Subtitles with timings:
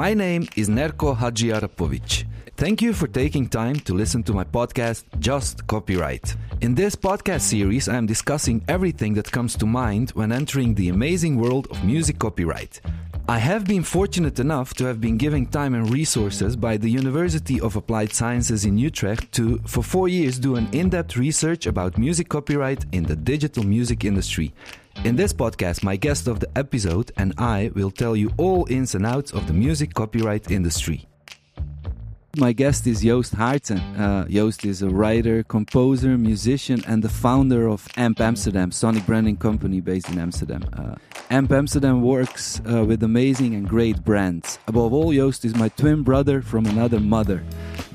[0.00, 2.24] My name is Nerko Hadjiarapovic.
[2.56, 6.36] Thank you for taking time to listen to my podcast, Just Copyright.
[6.62, 10.88] In this podcast series, I am discussing everything that comes to mind when entering the
[10.88, 12.80] amazing world of music copyright.
[13.28, 17.60] I have been fortunate enough to have been given time and resources by the University
[17.60, 21.98] of Applied Sciences in Utrecht to, for four years, do an in depth research about
[21.98, 24.54] music copyright in the digital music industry.
[25.04, 28.94] In this podcast, my guest of the episode and I will tell you all ins
[28.94, 31.06] and outs of the music copyright industry.
[32.36, 33.80] My guest is Joost Haartsen.
[33.98, 39.36] Uh, Joost is a writer, composer, musician, and the founder of AMP Amsterdam, sonic branding
[39.36, 40.62] company based in Amsterdam.
[40.72, 40.94] Uh,
[41.30, 44.58] AMP Amsterdam works uh, with amazing and great brands.
[44.68, 47.42] Above all, Joost is my twin brother from another mother.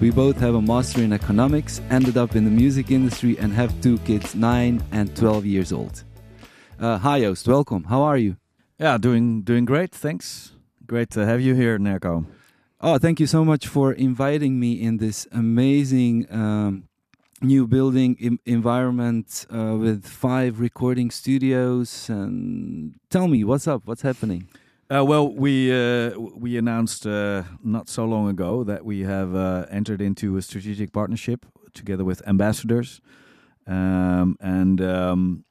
[0.02, 3.80] We both have a master in economics, ended up in the music industry, and have
[3.82, 6.04] two kids, 9 and 12 years old.
[6.80, 7.48] Uh, hi, Joost.
[7.48, 7.86] Welcome.
[7.86, 8.38] How are you?
[8.78, 9.92] Yeah, doing doing great.
[9.92, 10.52] Thanks.
[10.86, 12.26] Great to have you here, Nerko.
[12.82, 16.84] Oh, thank you so much for inviting me in this amazing um,
[17.42, 22.10] new building Im- environment uh, with five recording studios.
[22.10, 23.84] And tell me, what's up?
[23.86, 24.50] What's happening?
[24.90, 29.66] Uh, well, we uh, we announced uh, not so long ago that we have uh,
[29.72, 33.02] entered into a strategic partnership together with ambassadors,
[33.66, 35.46] um, and um,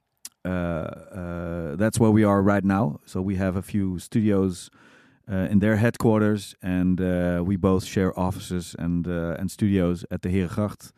[0.44, 3.00] that's where we are right now.
[3.06, 4.70] So we have a few studios
[5.30, 10.22] uh, in their headquarters, and uh, we both share offices and uh, and studios at
[10.22, 10.92] the Herengracht,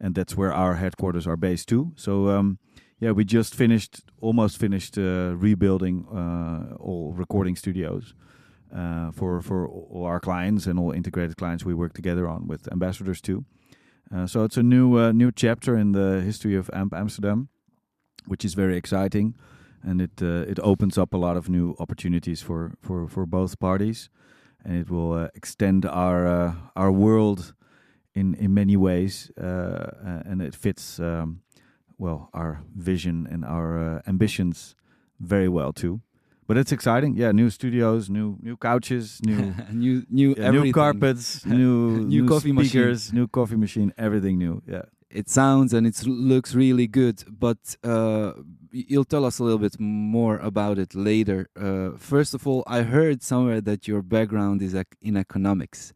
[0.00, 1.92] and that's where our headquarters are based too.
[1.94, 2.58] So um,
[2.98, 6.06] yeah, we just finished, almost finished rebuilding
[6.80, 8.14] all recording studios.
[8.70, 12.70] Uh, for for all our clients and all integrated clients we work together on with
[12.70, 13.46] ambassadors too.
[14.14, 17.48] Uh, so it's a new uh, new chapter in the history of AMP Amsterdam,
[18.28, 19.34] which is very exciting
[19.82, 23.58] and it uh, it opens up a lot of new opportunities for for for both
[23.58, 24.10] parties,
[24.64, 27.54] and it will uh, extend our uh, our world
[28.14, 31.40] in in many ways, uh, and it fits um,
[31.98, 34.74] well our vision and our uh, ambitions
[35.20, 36.00] very well too.
[36.46, 37.30] But it's exciting, yeah.
[37.32, 42.52] New studios, new new couches, new new new yeah, new carpets, new new, new coffee
[42.52, 43.20] speakers, machine.
[43.20, 44.62] new coffee machine, everything new.
[44.66, 48.32] Yeah it sounds and it looks really good, but uh,
[48.70, 51.48] you'll tell us a little bit more about it later.
[51.56, 55.92] Uh, first of all, I heard somewhere that your background is in economics.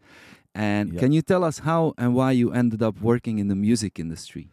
[0.54, 3.98] And can you tell us how and why you ended up working in the music
[3.98, 4.50] industry?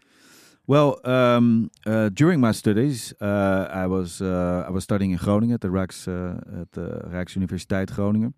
[0.65, 5.55] Well, um, uh, during my studies, uh, I was uh, I was studying in Groningen
[5.55, 8.33] at the Rijks uh, at the Rijksuniversiteit Groningen,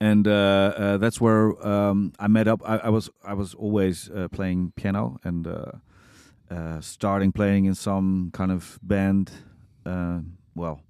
[0.00, 0.30] and uh,
[0.76, 2.62] uh, that's where um, I met up.
[2.64, 5.72] I, I, was I was always uh, playing piano and uh,
[6.50, 9.30] uh, starting playing in some kind of band.
[9.86, 10.20] Uh,
[10.54, 10.80] well,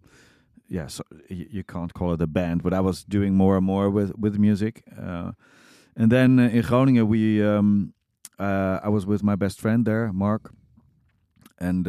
[0.69, 3.67] yeah, so you, you, can't call it a band, but I was doing more and
[3.67, 4.85] more with with music.
[4.97, 7.93] and then in Groningen, we um,
[8.39, 10.53] I was with my best friend there, Mark,
[11.59, 11.87] and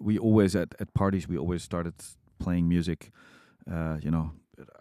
[0.00, 1.94] we always at at parties we always started
[2.38, 3.12] playing music.
[4.02, 4.32] you know,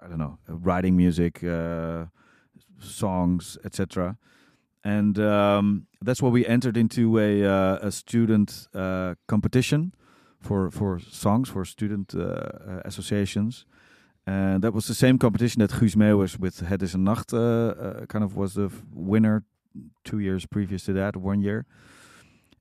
[0.01, 2.05] I don't know, writing music, uh,
[2.79, 4.17] songs, etc.
[4.83, 9.93] And um, that's why we entered into a uh, a student uh, competition
[10.39, 13.65] for for songs for student uh, uh, associations.
[14.27, 18.05] And that was the same competition that Guus Meeuwis with Het is een Nacht uh,
[18.07, 19.43] kind of was the winner
[20.03, 21.65] two years previous to that, one year.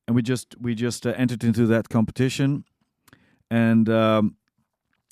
[0.06, 2.64] And we just we just entered into that competition,
[3.50, 4.36] and um,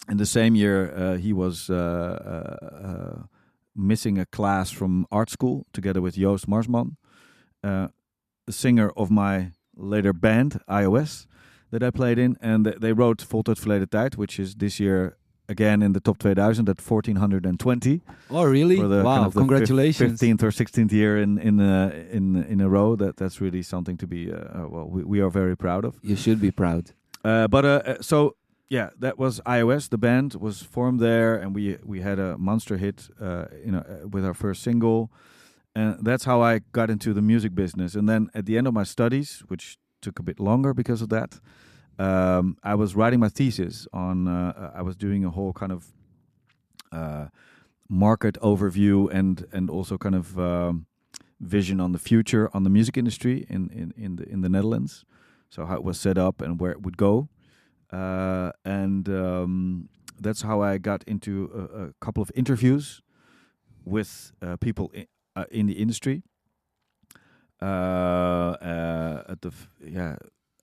[0.08, 3.22] in the same year, uh, he was uh, uh, uh,
[3.74, 6.96] missing a class from art school together with Joost Marsman,
[7.62, 7.90] the
[8.50, 11.26] singer of my later band, EOS,
[11.70, 12.36] that I played in.
[12.40, 15.16] And they wrote Voltooid Verleden Tijd, which is this year
[15.48, 18.00] again in the top 2000 at 1420.
[18.30, 18.78] Oh, really?
[18.78, 19.02] wow!
[19.02, 20.10] Kind of Congratulations!
[20.12, 22.96] Fifteenth or sixteenth year in in uh, in in a row.
[22.96, 24.88] That that's really something to be uh, well.
[24.88, 25.94] We, we are very proud of.
[26.02, 26.90] You should be proud.
[27.24, 28.34] Uh, but so
[28.72, 29.88] yeah, that was EOS.
[29.88, 33.84] The band was formed there, and we we had a monster hit, uh, you know,
[33.86, 35.10] uh, with our first single,
[35.74, 37.94] and that's how I got into the music business.
[37.94, 41.10] And then at the end of my studies, which took a bit longer because of
[41.10, 41.38] that,
[41.98, 44.26] um, I was writing my thesis on.
[44.26, 45.92] Uh, I was doing a whole kind of
[46.92, 47.26] uh,
[47.90, 50.86] market overview and and also kind of um,
[51.40, 55.04] vision on the future on the music industry in in in the in the Netherlands.
[55.50, 57.28] So how it was set up and where it would go.
[57.92, 63.02] Uh, and um, that's how I got into a, a couple of interviews
[63.84, 65.06] with uh, people in,
[65.36, 66.22] uh, in, the industry.
[67.60, 69.52] Uh, uh, at the
[69.84, 70.16] yeah,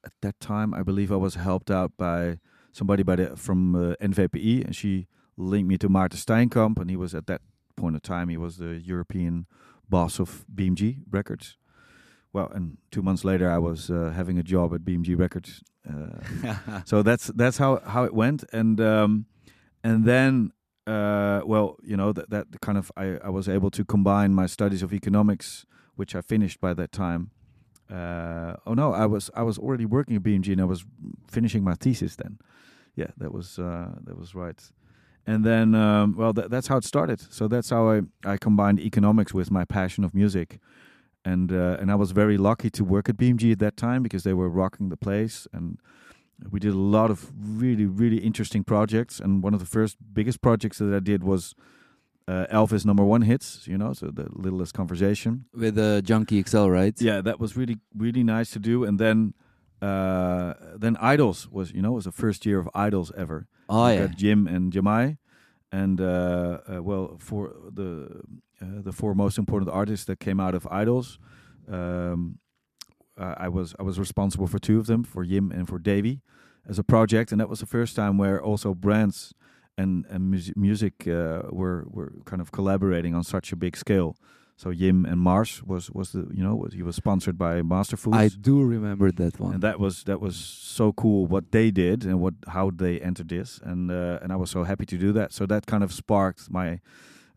[0.04, 2.40] at that time, I believe I was helped out by
[2.72, 7.14] somebody by the from NVPI, and she linked me to Maarten Steinkamp, and he was
[7.14, 7.42] at that
[7.76, 9.46] point of time, he was the European
[9.88, 11.58] boss of BMG Records.
[12.32, 15.64] Well, and two months later, I was uh, having a job at BMG Records.
[15.88, 19.26] Uh, so that's that's how how it went, and um,
[19.84, 20.52] and then
[20.86, 24.46] uh, well, you know that that kind of I, I was able to combine my
[24.46, 25.66] studies of economics,
[25.96, 27.32] which I finished by that time.
[27.92, 30.86] Uh, oh no, I was I was already working at BMG and I was
[31.28, 32.38] finishing my thesis then.
[32.96, 34.62] Yeah, that was uh, that was right.
[35.28, 37.22] And then, um, well, that, that's how it started.
[37.32, 40.60] So that's how I, I combined economics with my passion of music,
[41.26, 44.24] and uh, and I was very lucky to work at BMG at that time because
[44.24, 45.80] they were rocking the place and
[46.52, 50.42] we did a lot of really really interesting projects and one of the first biggest
[50.42, 51.54] projects that i did was
[52.28, 55.46] uh, elvis number one hits you know so the little less conversation.
[55.54, 56.96] With uh, junkie xl right?
[57.02, 59.34] Yeah that was really really nice to do and then
[59.82, 63.48] uh, then idols was you know was the first year of idols ever.
[63.68, 64.08] Oh We yeah.
[64.08, 65.18] Jim and jamai
[65.72, 68.22] and uh, uh, well for the
[68.62, 71.20] uh, the four most important artists that came out of idols.
[71.68, 72.40] Um,
[73.18, 76.22] I was I was responsible for two of them, for Jim and for Davy,
[76.68, 79.34] as a project, and that was the first time where also brands
[79.78, 84.16] and and mus- music uh, were were kind of collaborating on such a big scale.
[84.56, 87.98] So Jim and Mars was was the you know was, he was sponsored by Master
[87.98, 88.18] Foods.
[88.18, 89.54] I do remember that one.
[89.54, 93.30] And that was that was so cool what they did and what how they entered
[93.30, 93.60] this.
[93.64, 95.32] And uh, and I was so happy to do that.
[95.34, 96.80] So that kind of sparked my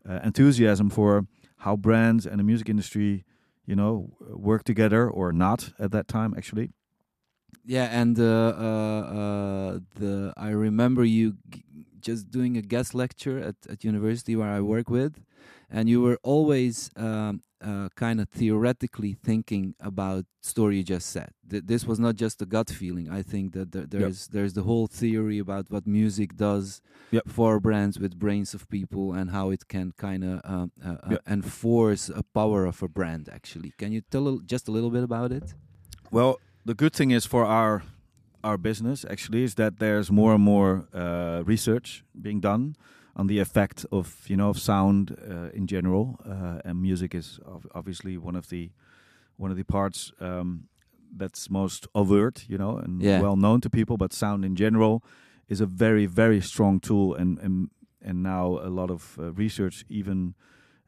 [0.07, 1.25] uh, enthusiasm for
[1.57, 3.23] how brands and the music industry
[3.65, 6.71] you know work together or not at that time actually.
[7.65, 11.37] Yeah, and uh, uh, uh, the I remember you
[12.01, 15.23] just doing a guest lecture at at university where I work with,
[15.73, 21.29] and you were always um, uh, kind of theoretically thinking about story you just said.
[21.49, 23.09] Th- this was not just a gut feeling.
[23.09, 26.81] I think that there, there's there's the whole theory about what music does
[27.11, 27.23] Yep.
[27.27, 31.17] for brands with brains of people and how it can kind of um, uh, uh,
[31.27, 33.29] enforce a power of a brand.
[33.29, 35.53] Actually, can you tell a, just a little bit about it?
[36.11, 37.83] Well, the good thing is for our
[38.43, 42.75] our business actually is that there's more and more uh, research being done
[43.15, 47.39] on the effect of you know of sound uh, in general, uh, and music is
[47.45, 48.71] ob- obviously one of the
[49.37, 50.67] one of the parts um,
[51.19, 53.21] that's most overt, you know, and Yeah.
[53.21, 53.97] well known to people.
[53.97, 55.01] But sound in general
[55.47, 57.69] is a very very strong tool, and and
[58.01, 60.33] and now a lot of uh, research even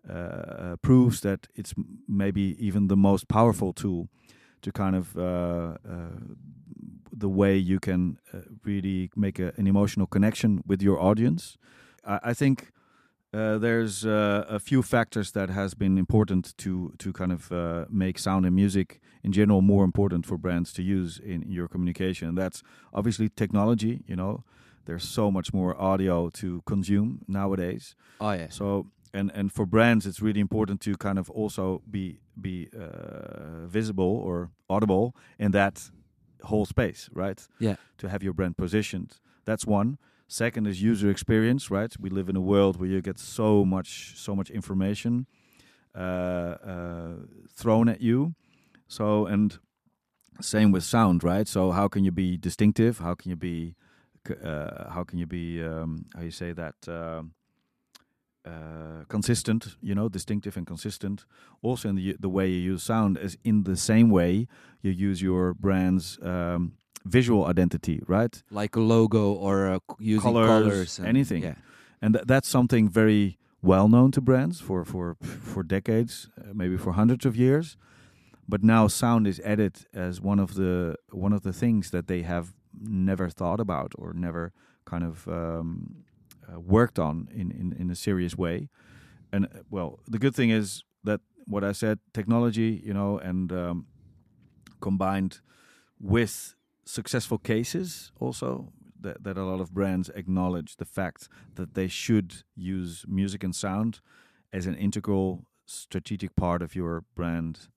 [0.09, 4.07] uh, uh, proves that it's m- maybe even the most powerful tool
[4.61, 6.19] to kind of uh, uh,
[7.19, 11.57] the way you can uh, really make a, an emotional connection with your audience.
[12.05, 12.71] I, think
[13.33, 17.85] uh, there's uh, a few factors that has been important to to kind of uh,
[17.89, 21.67] make sound and music in general more important for brands to use in, in your
[21.67, 22.35] communication.
[22.35, 22.63] That's
[22.93, 24.03] obviously technology.
[24.07, 24.43] You know,
[24.85, 27.95] there's so much more audio to consume nowadays.
[28.19, 28.49] Oh yeah.
[28.49, 33.65] So and and for brands, it's really important to kind of also be be uh,
[33.67, 35.91] visible or audible in that
[36.43, 37.47] whole space, right?
[37.59, 37.75] Yeah.
[37.97, 39.19] To have your brand positioned.
[39.45, 39.97] That's one.
[40.27, 41.95] Second is user experience, right?
[41.99, 45.27] We live in a world where you get so much so much information
[45.95, 47.13] uh, uh,
[47.55, 48.33] thrown at you.
[48.87, 49.59] So and
[50.41, 51.47] same with sound, right?
[51.47, 52.99] So how can you be distinctive?
[52.99, 53.75] How can you be
[54.43, 57.33] uh, how can you be um, how you say that um
[58.45, 59.77] uh, consistent?
[59.81, 61.25] You know, distinctive and consistent.
[61.61, 64.47] Also, in the the way you use sound is in the same way
[64.81, 66.73] you use your brand's um,
[67.05, 68.43] visual identity, right?
[68.51, 71.43] like a logo or uh, using Colors, colors, and- anything.
[71.43, 71.55] Yeah,
[72.01, 76.77] and th- that's something very well known to brands for for for decades, uh, maybe
[76.77, 77.77] for hundreds of years.
[78.47, 82.23] But now sound is added as one of the one of the things that they
[82.23, 84.51] have never thought about or never
[84.85, 86.03] kind of um,
[86.47, 88.69] uh, worked on in, in in a serious way.
[89.31, 93.51] And uh, well, the good thing is that what I said, technology, you know, and
[93.51, 93.85] um,
[94.81, 95.41] combined
[95.99, 96.54] with
[96.85, 102.43] successful cases also that, that a lot of brands acknowledge the fact that they should
[102.55, 103.99] use music and sound
[104.53, 107.67] as an integral strategic part of your brand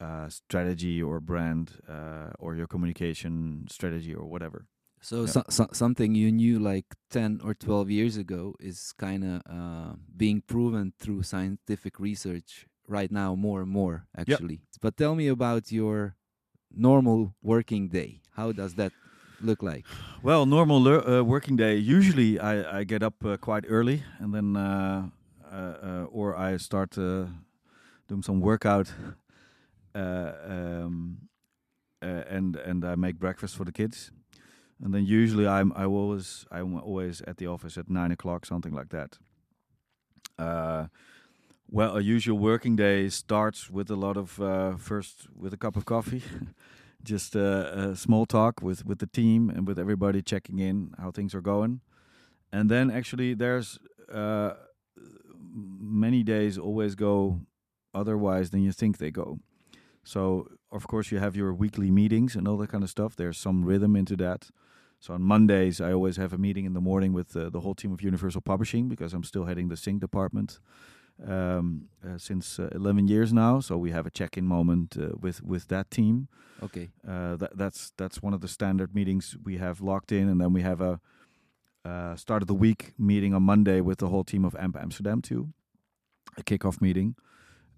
[0.00, 4.66] uh, strategy or brand uh, or your communication strategy or whatever.
[5.00, 5.26] So, Yeah.
[5.30, 9.94] so, so something you knew like ten or twelve years ago is kind of uh,
[10.16, 14.60] being proven through scientific research right now more and more actually.
[14.80, 16.16] But tell me about your
[16.74, 18.20] normal working day.
[18.36, 18.92] How does that
[19.40, 19.84] look like?
[20.22, 21.76] Well, normal uh, working day.
[21.76, 25.08] Usually, I, I get up uh, quite early, and then uh,
[25.50, 28.92] uh, uh, or I start doing some workout,
[29.94, 31.28] uh, um,
[32.00, 34.10] and and I make breakfast for the kids,
[34.82, 38.72] and then usually I'm I always I'm always at the office at nine o'clock, something
[38.72, 39.18] like that.
[41.74, 45.74] Well, a usual working day starts with a lot of uh, first with a cup
[45.74, 46.22] of coffee,
[47.02, 51.10] just uh, a small talk with with the team and with everybody checking in how
[51.10, 51.80] things are going,
[52.52, 53.78] and then actually there's
[54.12, 54.52] uh,
[55.80, 57.40] many days always go
[57.94, 59.38] otherwise than you think they go.
[60.04, 63.16] So of course you have your weekly meetings and all that kind of stuff.
[63.16, 64.50] There's some rhythm into that.
[65.00, 67.74] So on Mondays I always have a meeting in the morning with uh, the whole
[67.74, 70.58] team of Universal Publishing because I'm still heading the sync department
[71.26, 73.60] um, uh, since uh, 11 years now.
[73.60, 76.28] So we have a check-in moment uh, with with that team.
[76.62, 76.90] Okay.
[77.06, 80.52] Uh, that, that's that's one of the standard meetings we have locked in, and then
[80.52, 81.00] we have a
[81.84, 85.20] uh, start of the week meeting on Monday with the whole team of AMP Amsterdam
[85.20, 85.52] too,
[86.36, 87.16] a kickoff meeting.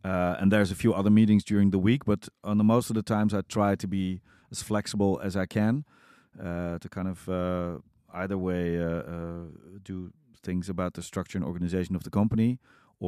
[0.04, 2.94] Uh, and there's a few other meetings during the week, but on the most of
[2.94, 4.20] the times I try to be
[4.50, 5.86] as flexible as I can
[6.38, 7.78] uh, to kind of uh,
[8.12, 8.76] either way
[9.82, 12.58] do things about the structure and organization of the company,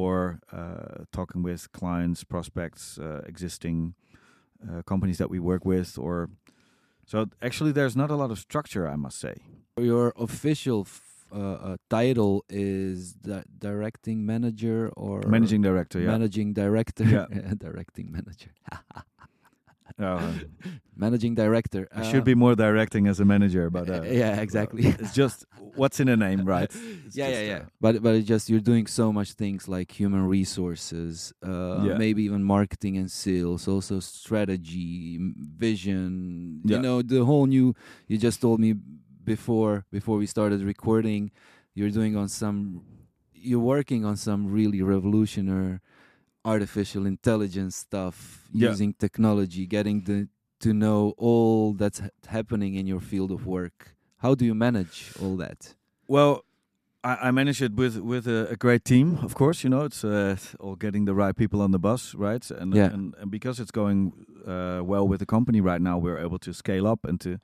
[0.01, 0.15] or
[0.59, 3.77] uh, talking with clients, prospects, uh, existing
[4.67, 6.29] uh, companies that we work with, or
[7.11, 9.35] so actually there's not a lot of structure, I must say.
[9.91, 16.11] Your official f- uh, uh, title is di- directing manager or Managing director, yeah.
[16.15, 17.27] managing director, Yeah.
[17.67, 18.51] directing manager,
[19.99, 20.33] Uh,
[20.95, 21.87] managing director.
[21.91, 24.85] I should be more directing as a manager, but uh, yeah, exactly.
[24.85, 26.71] it's just what's in a name, right?
[27.07, 27.55] It's yeah, yeah, just, yeah.
[27.65, 31.97] uh, But but it's just you're doing so much things like human resources, uh, Yeah.
[31.97, 35.17] maybe even marketing and sales, also strategy,
[35.57, 36.61] vision.
[36.65, 37.73] You know, the whole new.
[38.07, 38.75] You just told me
[39.23, 41.31] before before we started recording,
[41.75, 42.81] you're doing on some.
[43.33, 45.79] You're working on some really revolutionary
[46.53, 48.15] artificial intelligence stuff
[48.53, 48.71] Yeah.
[48.71, 50.27] using technology, getting the
[50.59, 53.95] to know all that's ha- happening in your field of work.
[54.23, 55.75] How do you manage all that?
[56.07, 56.43] Well,
[57.03, 59.17] I, I manage it with with a, a great team.
[59.23, 62.51] Of course, you know it's uh, all getting the right people on the bus, right?
[62.61, 62.93] And Yeah.
[62.93, 64.11] and, and because it's going
[64.47, 67.37] uh, well with the company right now, we're able to scale up and to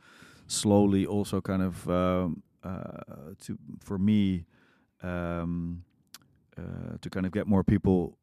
[0.48, 4.46] slowly also kind of um, uh, to for me
[5.04, 5.84] um,
[6.58, 8.18] uh, to kind of get more people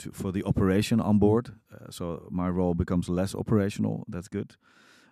[0.00, 1.52] to for the operation on board.
[1.72, 4.04] Uh, so my role becomes less operational.
[4.08, 4.56] That's good.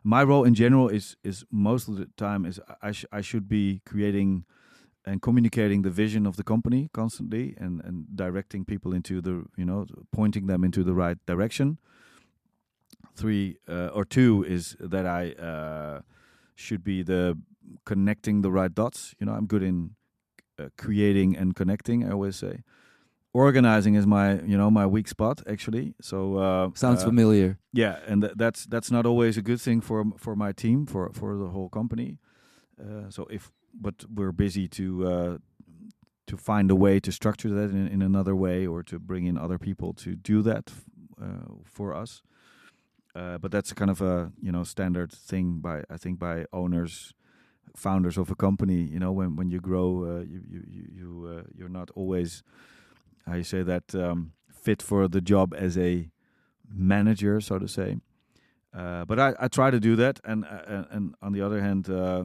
[0.03, 3.49] My role in general is is most of the time is I sh- I should
[3.49, 4.45] be creating
[5.05, 9.65] and communicating the vision of the company constantly and and directing people into the you
[9.65, 11.79] know pointing them into the right direction.
[13.15, 16.01] Three uh, or two is that I uh,
[16.55, 17.37] should be the
[17.85, 19.15] connecting the right dots.
[19.19, 19.97] You know, I'm good in
[20.59, 22.05] uh, creating and connecting.
[22.05, 22.63] I always say
[23.33, 25.95] organizing is my you know my weak spot actually.
[26.01, 27.59] So uh, Sounds uh, familiar.
[27.73, 31.11] yeah, and th- that's that's not always a good thing for for my team for
[31.13, 32.19] for the whole company.
[32.81, 35.39] Uh, so if but we're busy to uh,
[36.27, 39.39] to find a way to structure that in, in another way or to bring in
[39.39, 40.85] other people to do that f-
[41.23, 42.23] uh, for us.
[43.15, 47.15] Uh, but that's kind of a you know standard thing by I think by owners,
[47.77, 48.83] founders of a company.
[48.93, 52.43] You know when when you grow, uh, you you you, you uh, you're not always
[53.29, 56.11] how you say that um, fit for the job as a
[56.71, 57.99] manager, so to say.
[58.75, 61.61] Uh, but I, I try to do that, and uh, and, and on the other
[61.61, 62.25] hand, uh,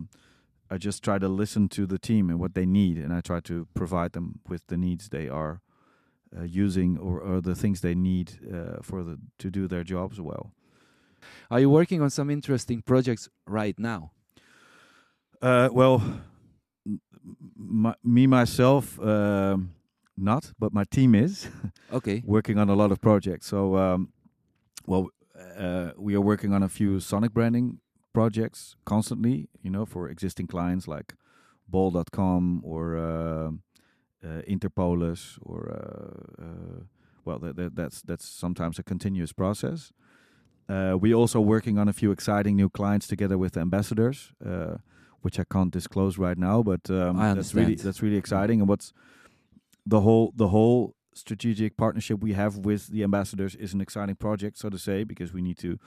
[0.70, 3.40] I just try to listen to the team and what they need, and I try
[3.42, 5.62] to provide them with the needs they are
[6.38, 10.20] uh, using or, or the things they need uh, for the to do their jobs
[10.20, 10.52] well.
[11.50, 14.12] Are you working on some interesting projects right now?
[15.42, 16.02] Uh, well,
[17.56, 19.72] my, me myself, um,
[20.18, 21.48] not, but my team is.
[21.92, 22.24] Okay.
[22.26, 23.46] working on a lot of projects.
[23.46, 24.10] So, um,
[24.88, 25.10] well,
[25.56, 27.80] uh, we are working on a few Sonic branding
[28.14, 31.14] projects constantly, you know, for existing clients like
[31.68, 33.52] Bol.com or uh,
[34.28, 36.84] uh, Interpolis or, uh, uh,
[37.26, 39.94] well, that, that, that's, that's sometimes a continuous process.
[40.68, 44.78] Uh, we're also working on a few exciting new clients together with ambassadors, uh,
[45.22, 48.60] which I can't disclose right now, but um, I that's really that's really exciting.
[48.62, 48.94] And what's
[49.86, 54.58] the whole the whole strategic partnership we have with the ambassadors is an exciting project,
[54.58, 55.78] so to say, because we need to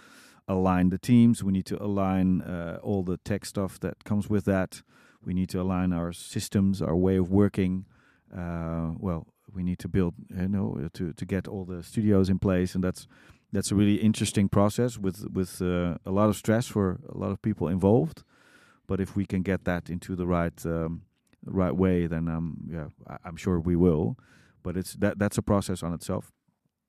[0.49, 4.45] align the teams, we need to align uh, all the tech stuff that comes with
[4.45, 4.83] that,
[5.25, 7.85] we need to align our systems, our way of working.
[8.33, 12.38] Uh, well, we need to build, you know, to to get all the studios in
[12.38, 13.09] place, and that's
[13.53, 17.31] that's a really interesting process with with uh, a lot of stress for a lot
[17.31, 18.23] of people involved.
[18.87, 21.03] But if we can get that into the right um,
[21.47, 24.19] right way, then um, yeah, I, I'm sure we will.
[24.62, 26.33] But it's that that's a process on itself.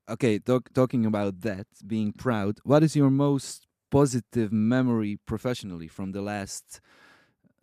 [0.10, 6.14] Okay, talk, talking about that, being proud, what is your most positive memory professionally from
[6.14, 6.80] the last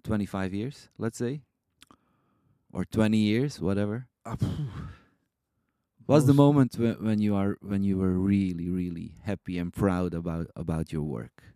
[0.02, 1.40] 25 years, let's say?
[2.72, 4.08] Or 20 years, whatever?
[6.06, 10.12] What's the moment when, when you are when you were really really happy and proud
[10.12, 11.53] about about your work?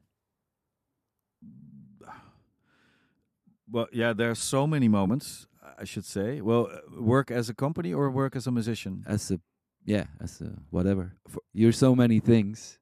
[3.71, 5.47] Well, yeah, there are so many moments.
[5.81, 6.41] I should say.
[6.41, 9.05] Well, uh, work as a company or work as a musician.
[9.07, 9.39] As a
[9.85, 11.13] yeah, as a whatever.
[11.53, 12.79] You're so many things.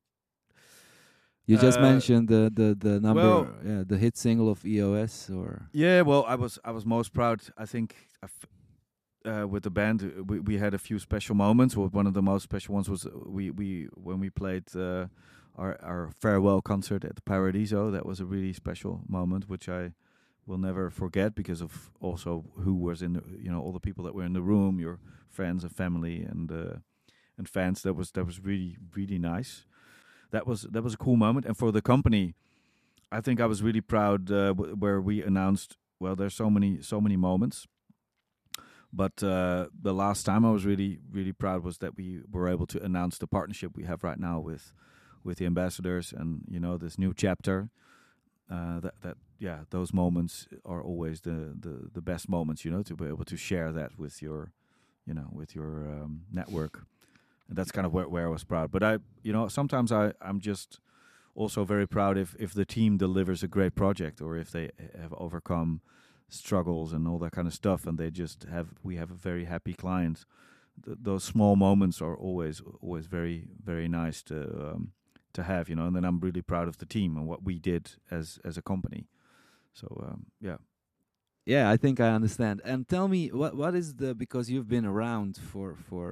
[1.47, 5.31] You just Uh, mentioned the the the number, well- yeah, the hit single of EOS,
[5.31, 7.41] or Yeah, well, I was I was most proud.
[7.59, 7.95] I think
[9.25, 11.77] uh, with the band, we we had a few special moments.
[11.77, 15.07] Well, one of the most special ones was uh, we we when we played uh,
[15.57, 17.91] our our farewell concert at the Paradiso.
[17.91, 19.93] That was a really special moment, which I
[20.47, 24.05] will never forget because of also who was in the you know all the people
[24.05, 24.99] that were in the room, your
[25.29, 26.77] friends and family and uh,
[27.37, 27.83] and fans.
[27.83, 29.67] That was that was really really nice.
[30.31, 32.35] That was that was a cool moment, and for the company.
[33.13, 35.77] I think I was really proud uh, where we announced.
[36.01, 37.67] Well, there's so many so many moments,
[38.93, 42.67] but uh, the last time I was really really proud was that we were able
[42.67, 44.73] to announce the partnership we have right now with
[45.23, 47.71] with the ambassadors and you know this new chapter.
[48.51, 52.65] Uh, that that yeah, those moments are always the, the the best moments.
[52.65, 54.53] You know, to be able to share that with your
[55.07, 56.87] you know with your um, network.
[57.49, 58.73] And that's kind of where, where I was proud.
[58.73, 60.81] But I, you know, sometimes I I'm just
[61.35, 65.13] also very proud if if the team delivers a great project or if they have
[65.19, 65.81] overcome
[66.29, 69.45] struggles and all that kind of stuff and they just have we have a very
[69.45, 70.25] happy client
[70.85, 74.93] Th- those small moments are always always very very nice to um,
[75.39, 77.55] to have you know and then I'm really proud of the team and what we
[77.71, 77.85] did
[78.19, 79.03] as as a company
[79.81, 80.59] so um, yeah
[81.49, 82.61] yeah, I think I understand.
[82.65, 86.05] And tell me, what what is the because you've been around for for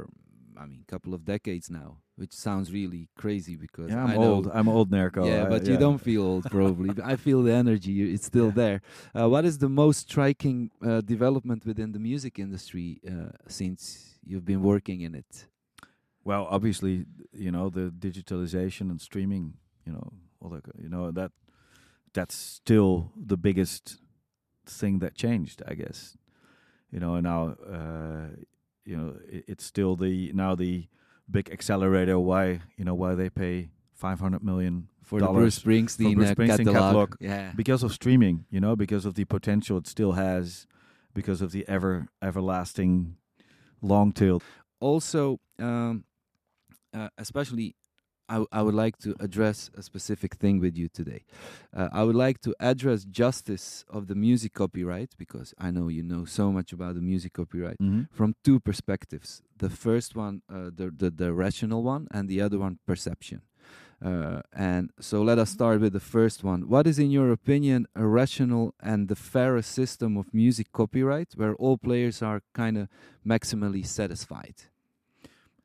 [0.57, 4.17] I mean, a couple of decades now, which sounds really crazy because yeah I'm I
[4.17, 6.91] know old I'm old Nerko yeah, I- but you don't feel old probably.
[7.13, 8.63] I feel the energy; it's still Yeah.
[8.63, 8.79] there.
[9.19, 14.45] Uh, what is the most striking uh, development within the music industry uh, since you've
[14.53, 15.49] been working in it?
[16.25, 19.55] Well, obviously, you know the digitalization and streaming.
[19.87, 20.65] You know, all that.
[20.79, 21.33] You know that
[22.13, 23.99] that's still the biggest
[24.67, 26.17] thing that changed, I guess.
[26.91, 28.29] You know, and now, uh,
[28.85, 30.89] you know, it, it's still the now the
[31.31, 32.19] big accelerator.
[32.19, 36.35] Why you know why they pay five hundred million For the Bruce Springsteen, Bruce uh,
[36.35, 36.75] Springsteen catalog.
[36.75, 37.17] catalog.
[37.21, 38.47] yeah, because of streaming.
[38.51, 40.67] You know, because of the potential it still has,
[41.13, 43.17] because of the ever everlasting
[43.83, 44.41] long tail.
[44.81, 46.05] also um,
[46.95, 47.75] uh, especially
[48.27, 51.25] I, w- I would like to address a specific thing with you today
[51.77, 56.03] uh, i would like to address justice of the music copyright because i know you
[56.03, 57.77] know so much about the music copyright
[58.11, 62.59] from two perspectives the first one uh, the, the the rational one and the other
[62.59, 63.43] one perception
[64.05, 66.69] uh, and so let us start with the first one.
[66.69, 71.55] What is, in your opinion, a rational and the fairest system of music copyright where
[71.55, 72.89] all players are kind of
[73.27, 74.57] maximally satisfied?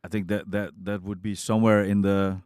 [0.04, 2.42] I think that that that would be somewhere in the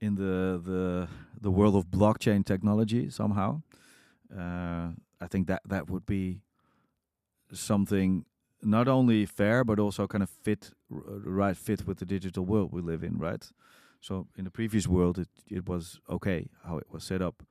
[0.00, 1.08] in the the
[1.40, 3.62] the world of blockchain technology somehow.
[4.34, 6.40] Uh, I think that that would be
[7.52, 8.24] something
[8.62, 12.80] not only fair but also kind of fit right fit with the digital world we
[12.82, 13.50] live in, right?
[14.00, 17.42] So in the previous world, it it was okay how it was set up.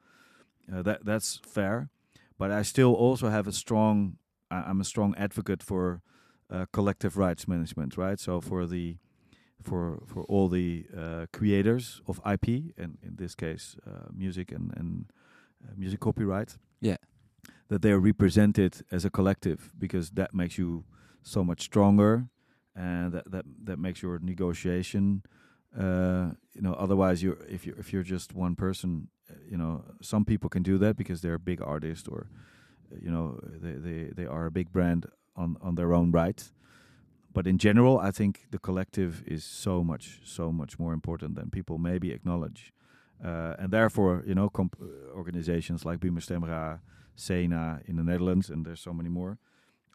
[0.71, 1.89] Uh, that that's fair,
[2.37, 4.17] but I still also have a strong.
[4.51, 6.01] I'm a strong advocate for
[6.49, 8.19] uh, collective rights management, right?
[8.19, 8.97] So for the
[9.63, 14.73] for for all the uh, creators of IP, and in this case, uh, music and
[14.77, 15.05] and
[15.63, 16.57] uh, music copyright.
[16.81, 16.97] Yeah.
[17.67, 20.83] that they are represented as a collective because that makes you
[21.21, 22.27] so much stronger,
[22.75, 25.21] and that that that makes your negotiation.
[25.77, 29.83] Uh, you know, otherwise, you if you if you're just one person, uh, you know,
[30.01, 32.27] some people can do that because they're a big artist or,
[33.01, 36.51] you know, they they they are a big brand on on their own right
[37.39, 41.49] but in general, I think the collective is so much, so much more important than
[41.49, 42.73] people maybe acknowledge.
[43.23, 46.81] Uh, and therefore, you know, comp- uh, organizations like Buma Stemra,
[47.15, 49.37] Sena in the Netherlands, and there's so many more,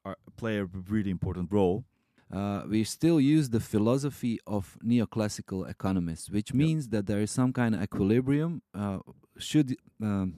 [0.07, 1.85] are, play a really important role.
[2.33, 6.57] Uh, we still use the philosophy of neoclassical economists, which Yep.
[6.64, 9.00] means that there is some kind of equilibrium uh,
[9.37, 10.28] should um,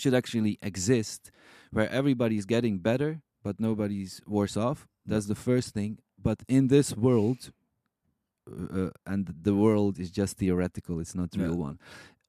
[0.00, 1.30] should actually exist,
[1.70, 4.88] where everybody's getting better but nobody's worse off.
[5.04, 5.98] That's the first thing.
[6.22, 7.52] But in this world,
[8.50, 11.44] uh, and the world is just theoretical; it's not Yeah.
[11.44, 11.78] real one.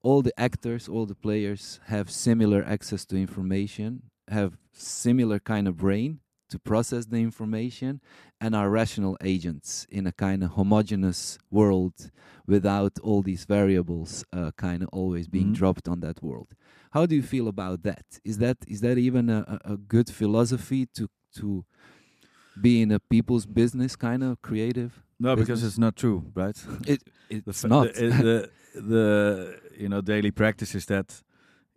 [0.04, 5.78] All the actors, all the players have similar access to information, have similar kind of
[5.78, 8.02] brain to process the information,
[8.40, 12.12] and are rational agents in a kind of homogeneous world
[12.48, 15.54] without all these variables uh, kind of always being Mhm.
[15.54, 16.54] dropped on that world.
[16.92, 18.06] How do you feel about that?
[18.24, 21.66] Is that is that even a, a a good philosophy to to
[22.60, 25.04] be in a people's business kind of creative?
[25.20, 26.58] No, because it's not true, right?
[26.88, 27.94] It the it's fa- not.
[27.94, 31.24] The, the, the you know daily practice is that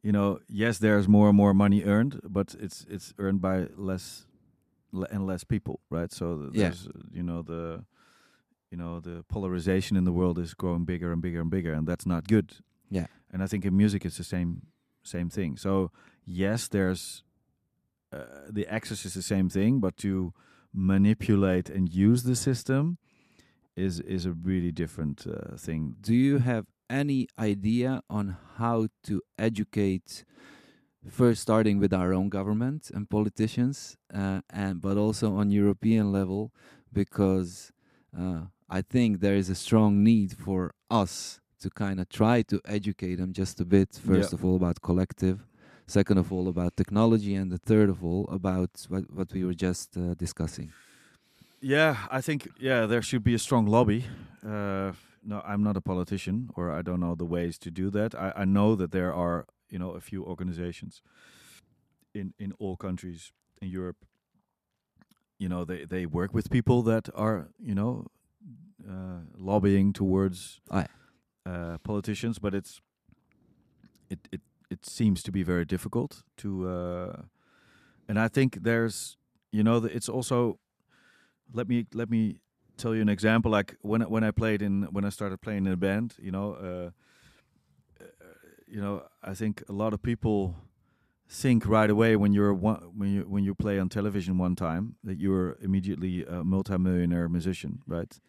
[0.03, 4.27] you know yes, there's more and more money earned, but it's it's earned by less
[4.93, 6.13] le- and less people, right?
[6.13, 6.63] So th- Yeah.
[6.65, 7.85] there's uh, you know the
[8.71, 11.87] you know the polarization in the world is growing bigger and bigger and bigger, and
[11.87, 12.53] that's not good.
[12.91, 13.07] yeah.
[13.33, 14.63] And I think in music it's the same
[15.03, 15.57] same thing.
[15.59, 15.91] So
[16.25, 17.23] yes, there's
[18.13, 20.33] uh, the access is the same thing, but to
[20.77, 22.99] manipulate and use the system
[23.77, 25.97] is is a really different uh, thing.
[26.01, 30.25] Do you have any idea on how to educate?
[31.09, 36.51] First, starting with our own government and politicians, uh, and but also on European level,
[36.93, 37.73] because
[38.19, 42.61] uh, I think there is a strong need for us to kind of try to
[42.65, 43.95] educate them just a bit.
[43.95, 44.39] First Yeah.
[44.39, 45.39] of all, about collective.
[45.87, 49.55] Second of all, about technology, and the third of all, about what what we were
[49.55, 50.73] just uh, discussing.
[51.61, 54.05] Yeah, I think yeah there should be a strong lobby.
[54.45, 58.15] Uh, no, I'm not a politician, or I don't know the ways to do that.
[58.15, 61.03] I, I know that there are you know a few organizations
[62.15, 64.05] in in all countries in Europe.
[65.39, 68.07] You know they they work with people that are you know
[68.89, 70.61] uh, lobbying towards
[71.47, 72.81] uh, politicians, but it's
[74.11, 76.69] it it it seems to be very difficult to.
[76.69, 77.23] Uh,
[78.09, 79.17] and I think there's
[79.53, 80.59] you know it's also
[81.53, 82.41] let me let me
[82.77, 85.73] tell you an example like when when I played in when I started playing in
[85.73, 86.91] a band you know uh,
[88.01, 88.05] uh,
[88.67, 90.57] you know I think a lot of people
[91.29, 94.97] think right away when you're one, when you when you play on television one time
[95.03, 98.21] that you're immediately a multimillionaire musician right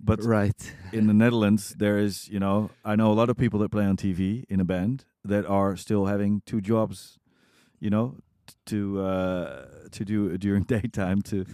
[0.00, 0.74] but right.
[0.92, 3.84] in the Netherlands, there is, you know, I know a lot of people that play
[3.84, 7.18] on TV in a band that are still having two jobs,
[7.80, 8.16] you know,
[8.46, 11.44] t- to uh, to do during daytime to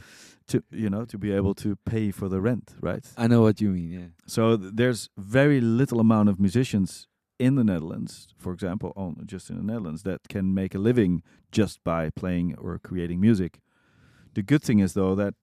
[0.49, 3.07] to you know to be able to pay for the rent, right?
[3.17, 3.91] I know what you mean.
[3.91, 4.07] Yeah.
[4.27, 7.07] So th- there's very little amount of musicians
[7.39, 11.23] in the Netherlands, for example, on, just in the Netherlands, that can make a living
[11.51, 13.61] just by playing or creating music.
[14.35, 15.35] The good thing is though that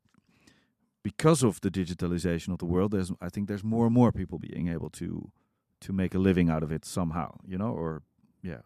[1.12, 4.38] because of the digitalization of the world, there's I think there's more and more people
[4.40, 5.10] being able to
[5.86, 8.02] to make a living out of it somehow, you know, or
[8.42, 8.64] yeah,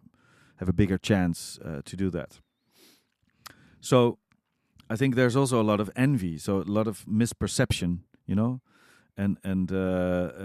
[0.55, 2.31] have a bigger chance uh, to do that.
[3.79, 4.17] So
[4.89, 8.61] I think there's also a lot of envy, so a lot of misperception, you know,
[9.15, 9.77] and and uh,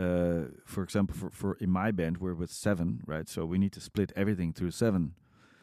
[0.03, 3.29] uh, for example, for for in my band we're with seven, right?
[3.29, 5.15] So we need to split everything through seven.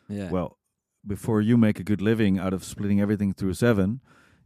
[0.10, 0.32] Yeah.
[0.32, 0.58] Well,
[1.06, 4.02] before you make a good living out of splitting everything through seven,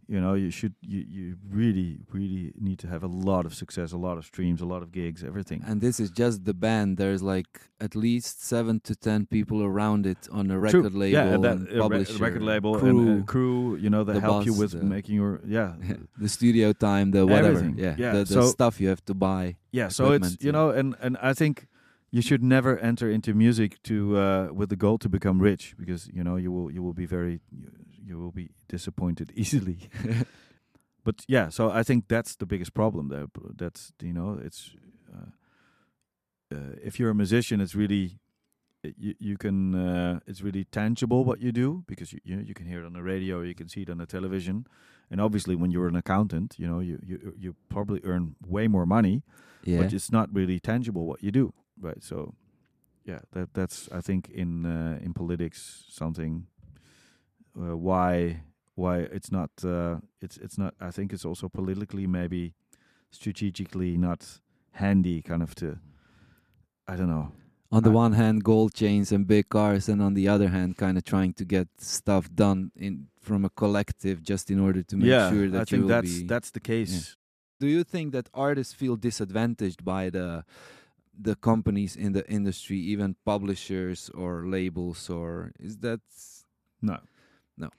[0.09, 3.91] you know, you should you you really really need to have a lot of success,
[3.91, 5.61] a lot of streams, a lot of gigs, everything.
[5.67, 6.97] And this is just the band.
[6.97, 7.47] There's like
[7.81, 10.59] at least seven to ten people around it on a True.
[10.59, 14.03] record label, yeah, and that and uh, re- record label crew, and crew, you know,
[14.05, 15.73] that the help you with the- making your yeah
[16.17, 17.47] the studio time, the whatever.
[17.57, 17.77] Everything.
[17.77, 19.57] Yeah, Yeah, the, the so- stuff you have to buy.
[19.71, 19.89] yeah.
[19.89, 21.67] So it's you know, and and I think
[22.11, 26.07] you should never enter into music to uh, with the goal to become rich because
[26.13, 27.71] you know you will you will be very you,
[28.05, 29.77] you will be disappointed easily.
[31.03, 33.27] but yeah, so I think that's the biggest problem there.
[33.57, 34.71] That's you know, it's
[35.13, 38.19] uh, uh, if you're a musician, it's really
[38.83, 42.43] it- you you can uh, it's really tangible what you do because you you, know,
[42.43, 44.65] you can hear it on the radio, you can see it on the television,
[45.11, 48.85] and obviously when you're an accountant, you know you you you probably earn way more
[48.85, 49.23] money,
[49.63, 52.03] Yeah, but it's not really tangible what you do, right?
[52.03, 52.33] So
[53.05, 56.47] yeah, that that's I think in uh, in politics something
[57.59, 58.41] uh, why
[58.75, 62.53] why it's not uh, it's it's not I think it's also politically maybe
[63.11, 65.77] strategically not handy kind of to
[66.87, 67.31] I don't know
[67.69, 70.77] on the I- one hand, gold chains and big cars, and on the other hand,
[70.77, 74.95] kind of trying to get stuff done in from a collective, just in order to
[74.95, 77.17] make yeah sure that I you think that's that's the case
[77.59, 80.43] Do you think that artists feel disadvantaged by the
[81.19, 86.01] the companies in the industry, even publishers or labels, or is that
[86.81, 86.97] no
[87.57, 87.69] No.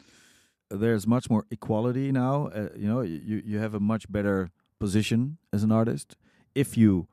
[0.71, 5.39] there's much more equality now uh, you know you you have a much better position
[5.53, 6.17] as an artist
[6.55, 7.09] if you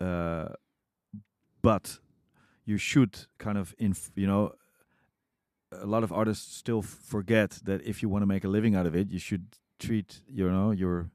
[0.00, 0.48] uh
[1.62, 1.98] but
[2.64, 4.52] you should kind of inf- you know
[5.72, 8.86] a lot of artists still forget that if you want to make a living out
[8.86, 9.46] of it you should
[9.78, 11.10] treat you know your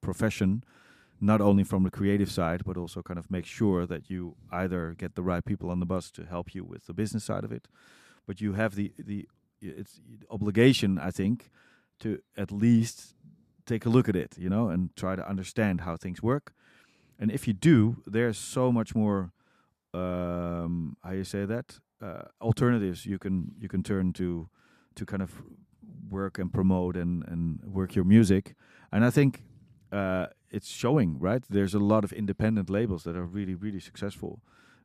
[0.00, 0.64] profession
[1.20, 4.94] not only from the creative side but also kind of make sure that you either
[4.96, 7.52] get the right people on the bus to help you with the business side of
[7.52, 7.68] it
[8.26, 9.28] but you have the the
[9.60, 11.50] it's obligation i think
[11.98, 13.14] to at least
[13.66, 16.54] take a look at it you know and try to understand how things work
[17.18, 19.32] and if you do there's so much more
[19.92, 24.48] um how you say that uh, alternatives you can you can turn to
[24.94, 25.42] to kind of
[26.10, 28.54] work and promote and and work your music.
[28.92, 29.44] And I think
[29.92, 31.44] uh, it's showing, right?
[31.48, 34.40] There's a lot of independent labels that are really really successful.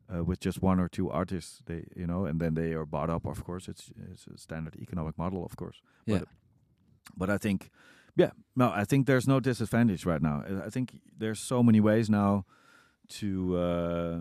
[0.07, 3.09] Uh, with just one or two artists, they you know, and then they are bought
[3.09, 3.25] up.
[3.25, 5.81] Of course, it's it's a standard economic model, of course.
[6.05, 6.19] Yeah.
[6.19, 6.27] But,
[7.17, 7.69] but I think,
[8.15, 10.43] yeah, no, I think there's no disadvantage right now.
[10.47, 12.45] I- I think there's so many ways now
[13.19, 14.19] to uh,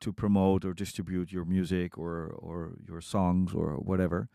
[0.00, 4.28] to promote or distribute your music or or your songs or whatever.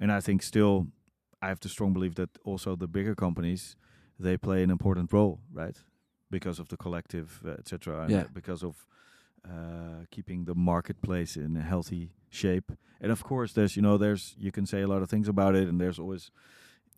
[0.00, 0.86] And I think still,
[1.40, 3.76] I have the strong belief that also the bigger companies
[4.22, 5.76] they play an important role, right?
[6.30, 8.02] Because of the collective, uh, etc.
[8.02, 8.24] and, Yeah.
[8.24, 8.86] uh, Because of
[9.44, 12.72] uh, keeping the marketplace in a healthy shape.
[13.00, 15.56] And of course, there's you know there's you can say a lot of things about
[15.56, 16.30] it, and there's always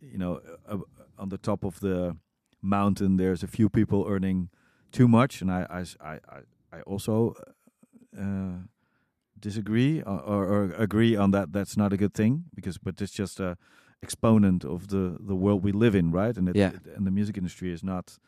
[0.01, 2.17] you know uh, uh, on the top of the
[2.61, 4.51] mountain there's a few people earning
[4.93, 6.19] too much, and I I s- I
[6.73, 7.35] I- also
[8.19, 8.59] uh,
[9.41, 11.53] disagree or, or, or agree on that.
[11.53, 13.57] That's not a good thing because, but it's just a
[14.05, 16.37] exponent of the the world we live in, right?
[16.39, 16.73] And it, Yeah.
[16.75, 18.19] it- and the music industry is not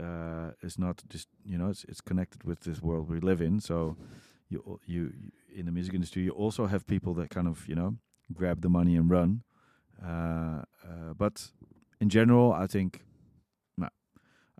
[0.00, 3.60] uh, is not just you know it's it's connected with this world we live in.
[3.60, 3.96] So
[4.48, 5.12] you you
[5.58, 7.90] in the music industry you also have people that kind of you know
[8.32, 9.42] grab the money and run.
[10.02, 11.52] Uh, uh, but
[12.00, 13.00] in general, I think.
[13.78, 13.88] No,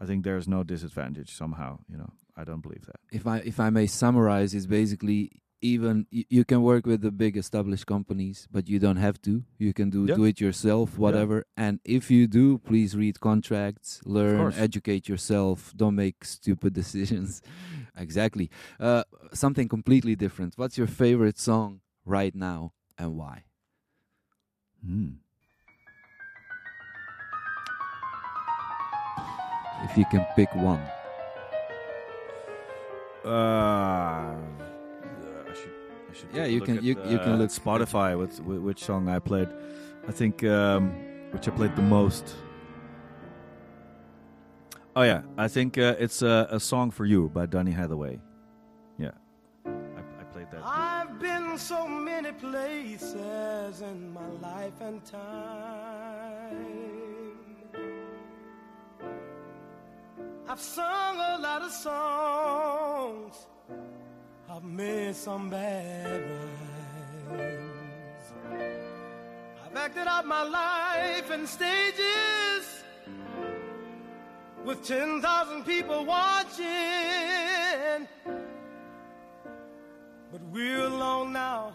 [0.03, 1.79] I think there's no disadvantage somehow.
[1.89, 3.01] You know, I don't believe that.
[3.13, 7.11] if I if I may summarize, is basically even y- you can work with the
[7.11, 9.45] big established companies, but you don't have to.
[9.59, 10.17] You can do Yeah.
[10.17, 11.45] do it yourself, whatever.
[11.57, 15.73] And if you do, please read contracts, learn, educate yourself.
[15.77, 17.41] Don't make stupid decisions.
[17.97, 18.51] exactly.
[18.79, 20.55] Uh, something completely different.
[20.57, 23.45] What's your favorite song right now and why?
[24.85, 25.09] Hmm.
[29.85, 30.81] If you can pick one.
[33.25, 34.37] Uh,
[36.33, 39.49] Yeah, you can- at, you- you can look- Spotify with, with which song I played.
[40.09, 40.91] I think um,
[41.33, 42.37] which I played the most.
[44.97, 48.21] Oh yeah, I think uh, it's uh, a song for you by Donny Hathaway.
[48.99, 49.11] Yeah,
[49.67, 49.71] I,
[50.21, 50.61] I played that.
[50.65, 56.65] I've been so many places in my life and time.
[60.49, 63.35] I've sung a lot of songs.
[64.55, 66.23] I've made some bad
[67.29, 68.33] rhymes.
[69.67, 72.85] I've acted out my life in stages
[74.65, 78.07] with 10,000 people watching.
[80.31, 81.75] But we're alone now,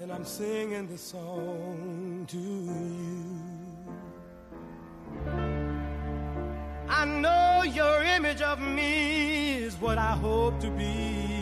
[0.00, 3.42] and I'm singing this song to you.
[6.88, 11.41] I know your image of me is what I hope to be.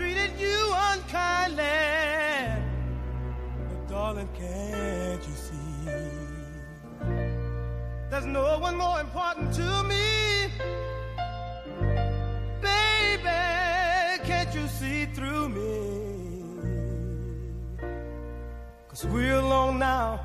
[0.00, 1.62] Treated you unkindly,
[3.68, 5.90] but darling, can't you see?
[8.08, 10.48] There's no one more important to me.
[12.62, 13.40] Baby,
[14.24, 15.70] can't you see through me?
[18.88, 20.24] Cause we're alone now,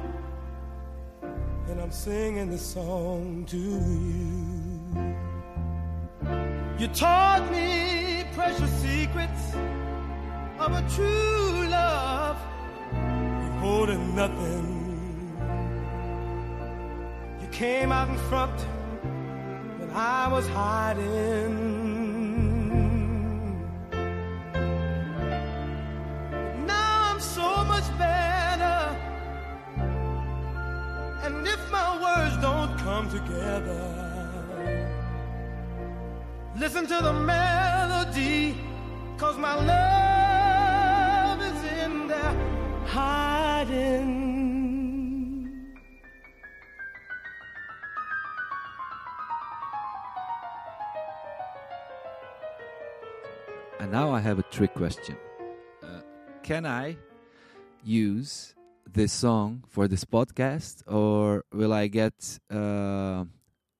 [1.67, 4.35] and I'm singing this song to you.
[6.79, 8.04] You taught me
[8.35, 9.55] precious secrets
[10.59, 12.37] of a true love,
[13.43, 14.67] withholding nothing.
[17.41, 18.59] You came out in front
[19.79, 21.53] when I was hiding.
[26.67, 28.97] Now I'm so much better.
[31.23, 34.04] And if my words don't come together,
[36.57, 38.55] listen to the melody,
[39.17, 42.35] cause my love is in there
[42.85, 44.15] hiding.
[53.79, 55.17] And now I have a trick question.
[55.83, 56.01] Uh,
[56.41, 56.97] can I
[57.83, 58.55] use
[58.91, 63.25] this song for this podcast, or will I get uh,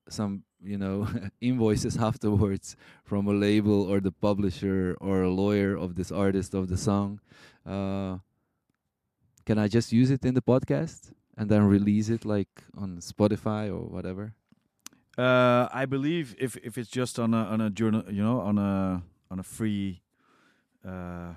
[0.08, 1.08] some, you know,
[1.40, 6.68] invoices afterwards from a label or the publisher or a lawyer of this artist of
[6.68, 7.20] the song?
[7.64, 8.18] Uh,
[9.44, 13.68] can I just use it in the podcast and then release it like on Spotify
[13.68, 14.34] or whatever?
[15.16, 18.58] Uh, I believe if if it's just on a on a journal, you know, on
[18.58, 20.02] a on a free
[20.86, 21.32] uh,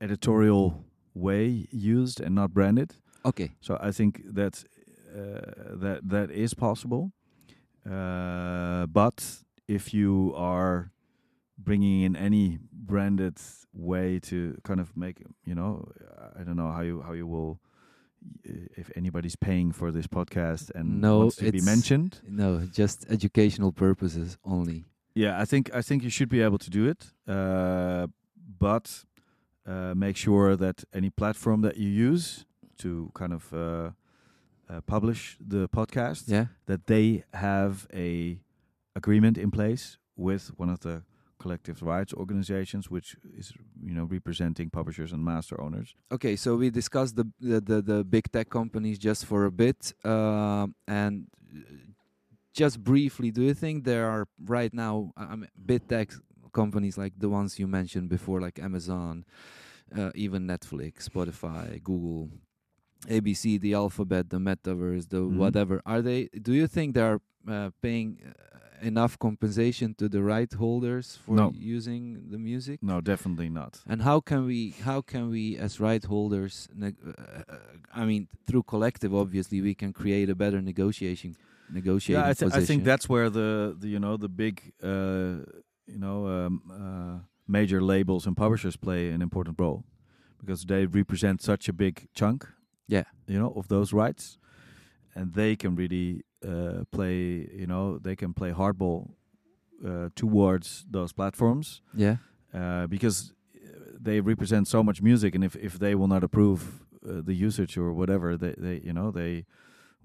[0.00, 2.96] editorial way used and not branded.
[3.24, 3.52] Okay.
[3.60, 4.64] So I think that
[5.14, 7.12] uh, that that is possible.
[7.88, 10.90] Uh, but if you are
[11.58, 13.38] bringing in any branded
[13.72, 15.88] way to kind of make you know
[16.38, 17.60] I don't know how you how you will
[18.44, 22.20] if anybody's paying for this podcast and No, wants to be mentioned.
[22.28, 24.84] No, just educational purposes only.
[25.14, 28.06] Yeah, I think I think you should be able to do it, uh,
[28.58, 29.04] but
[29.66, 32.44] uh, make sure that any platform that you use
[32.78, 33.90] to kind of uh,
[34.72, 36.46] uh, publish the podcast Yeah.
[36.66, 38.38] that they have a
[38.94, 41.02] agreement in place with one of the
[41.38, 43.52] collective rights organizations, which is
[43.88, 45.94] you know representing publishers and master owners.
[46.10, 49.92] Okay, so we discussed the the the, the big tech companies just for a bit,
[50.04, 51.58] um, and uh,
[52.54, 56.08] just briefly, do you think there are right now, I I mean, big tech
[56.52, 59.24] companies like the ones you mentioned before, like Amazon,
[59.98, 62.28] uh, even Netflix, Spotify, Google,
[63.08, 65.36] ABC, the Alphabet, the Metaverse, the Mhm.
[65.36, 65.80] whatever?
[65.84, 66.28] Are they?
[66.40, 71.36] Do you think they are uh, paying uh, enough compensation to the right holders for
[71.36, 71.52] No.
[71.54, 72.80] using the music?
[72.82, 73.80] No, definitely not.
[73.86, 77.54] And how can we how can we as right holders neg- uh, uh,
[78.00, 81.34] I mean through collective obviously we can create a better negotiation
[81.70, 85.42] negotiating Yeah, I, th- I think that's where the, the you know the big uh,
[85.86, 89.84] you know um, uh, major labels and publishers play an important role
[90.40, 92.46] because they represent such a big chunk.
[92.88, 93.04] Yeah.
[93.26, 94.38] you know of those rights,
[95.14, 97.48] and they can really uh, play.
[97.54, 99.10] You know, they can play hardball
[99.86, 102.16] uh, towards those platforms yeah
[102.54, 103.68] uh, because uh,
[104.00, 107.76] they represent so much music, and if if they will not approve uh, the usage
[107.78, 109.44] or whatever, they they you know they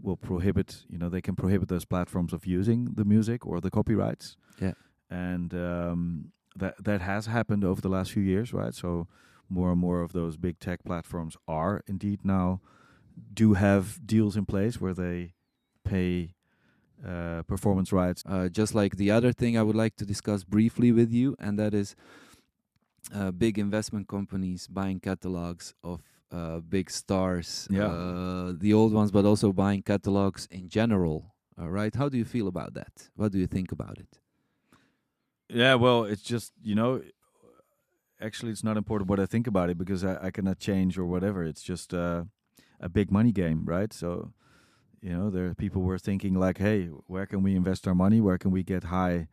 [0.02, 3.70] will prohibit you know they can prohibit those platforms of using the music or the
[3.70, 4.38] copyrights.
[4.62, 4.74] Yeah.
[5.10, 8.74] and um, that that has happened over the last few years, right?
[8.76, 9.08] So
[9.50, 12.62] more and more of those big tech platforms are indeed now
[13.34, 15.34] do have deals in place where they
[15.84, 16.34] pay
[17.06, 18.24] uh, performance rights.
[18.26, 21.60] uh, just like the other thing I would like to discuss briefly with you and
[21.60, 21.96] that is
[23.14, 27.88] uh, big investment companies buying catalogs of uh, big stars Yeah.
[27.88, 32.26] uh, the old ones but also buying catalogs in general all right how do you
[32.26, 34.20] feel about that what do you think about it
[35.50, 37.02] Yeah, well, it's just you know,
[38.22, 41.06] actually, it's not important what I think about it because I, I cannot change or
[41.06, 41.44] whatever.
[41.44, 42.24] It's just uh,
[42.80, 43.94] a big money game, right?
[43.94, 44.34] So,
[45.02, 48.20] you know, there are people were thinking like, hey, where can we invest our money?
[48.22, 49.28] Where can we get high,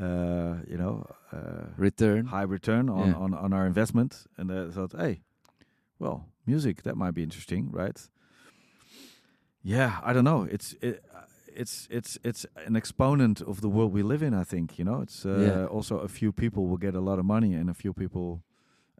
[0.00, 3.14] uh, you know, uh, return high return on, Yeah.
[3.16, 4.26] on on our investment?
[4.36, 5.22] And I thought, hey,
[5.98, 7.98] well, music that might be interesting, right?
[9.62, 10.42] Yeah, I don't know.
[10.50, 11.04] It's it,
[11.56, 14.34] it's it's it's an exponent of the world we live in.
[14.34, 15.02] I think you know.
[15.02, 15.66] It's uh, Yeah.
[15.76, 18.42] also a few people will get a lot of money, and a few people,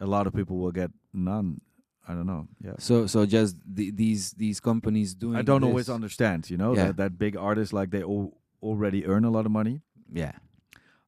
[0.00, 1.60] a lot of people will get none.
[2.08, 2.46] I don't know.
[2.64, 2.74] Yeah.
[2.78, 6.86] So so just the, these these companies doing I don't always understand, you know, Yeah.
[6.86, 9.80] that, that big artists like they all already earn a lot of money.
[10.12, 10.32] Yeah.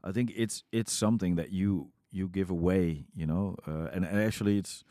[0.08, 4.18] I think it's it's something that you you give away, you know, uh, and, and
[4.18, 4.84] actually it's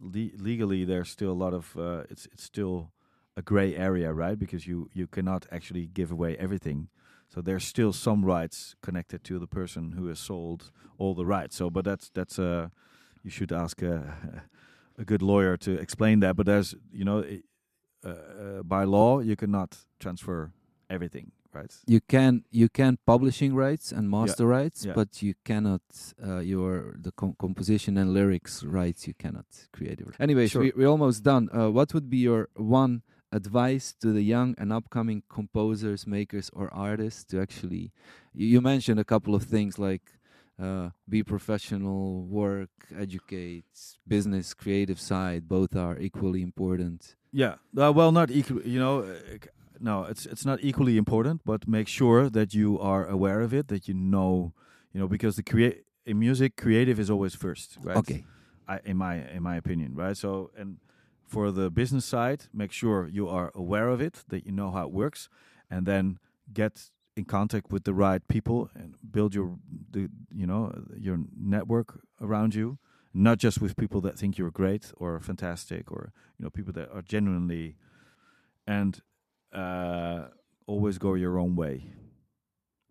[0.00, 2.90] le- legally there's still a lot of uh, it's it's still
[3.36, 4.38] a gray area, right?
[4.38, 6.88] Because you you cannot actually give away everything.
[7.28, 11.56] So there's still some rights connected to the person who has sold all the rights.
[11.56, 12.68] So, but that's that's uh,
[13.22, 14.42] you should ask a,
[14.98, 16.36] a good lawyer to explain that.
[16.36, 17.24] But there's you know,
[18.04, 20.52] uh, uh, by law you cannot transfer
[20.88, 21.74] everything, right?
[21.86, 24.94] You can you can publishing rights and master rights, Yeah.
[24.94, 25.82] but you cannot
[26.24, 29.06] uh, your the com- composition and lyrics rights.
[29.08, 30.06] You cannot create it.
[30.20, 30.62] Anyways, Sure.
[30.62, 31.48] we, we're almost done.
[31.52, 36.72] Uh, what would be your one advice to the young and upcoming composers, makers, or
[36.72, 37.92] artists to actually?
[38.34, 40.02] You, mentioned a couple of things like
[40.62, 43.64] uh, be professional, work, educate,
[44.06, 45.48] business, creative side.
[45.48, 47.16] Both are equally important.
[47.32, 47.56] Yeah.
[47.76, 48.62] Uh, well, not equal.
[48.62, 49.46] You know, uh,
[49.80, 53.68] no, it's it's not equally important, but make sure that you are aware of it,
[53.68, 54.54] that you know,
[54.92, 57.96] you know, because the create in music, creative is always first, right?
[57.96, 58.24] Okay.
[58.68, 60.16] I, in my in my opinion, right?
[60.16, 60.78] So, and
[61.26, 64.84] for the business side, make sure you are aware of it, that you know how
[64.86, 65.28] it works,
[65.70, 66.18] and then
[66.52, 69.58] get in contact with the right people and build your
[69.90, 72.78] the you know your network around you
[73.14, 76.90] not just with people that think you're great or fantastic or you know people that
[76.92, 77.74] are genuinely
[78.66, 79.00] and
[79.52, 80.26] uh
[80.66, 81.84] always go your own way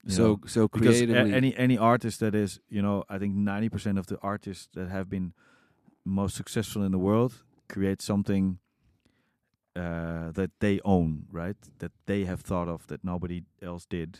[0.03, 0.39] you So know?
[0.47, 1.33] so because creatively.
[1.33, 5.07] any any artist that is you know i think 90% of the artists that have
[5.09, 5.33] been
[6.03, 8.59] most successful in the world create something
[9.75, 11.57] uh, that they own right?
[11.79, 14.19] That they have thought of that nobody else did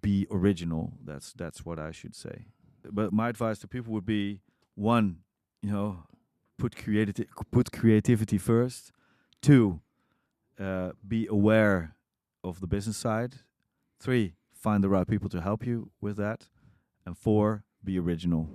[0.00, 0.92] be original.
[1.04, 2.46] That's that's what i should say.
[2.90, 4.40] But my advice to people would be
[4.74, 5.18] one
[5.62, 6.04] you know
[6.58, 8.92] put creativity put creativity first.
[9.42, 9.80] Two
[10.58, 11.96] uh, be aware
[12.42, 13.34] of the business side.
[14.00, 16.48] Three find the right people to help you with that.
[17.04, 18.48] And four be original.